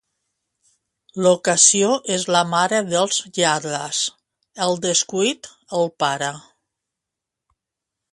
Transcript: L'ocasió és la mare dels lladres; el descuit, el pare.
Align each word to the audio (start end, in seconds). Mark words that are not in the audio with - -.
L'ocasió 1.25 1.89
és 2.15 2.25
la 2.35 2.41
mare 2.53 2.79
dels 2.93 3.19
lladres; 3.35 3.99
el 4.67 4.75
descuit, 4.87 5.51
el 5.81 5.93
pare. 6.05 6.31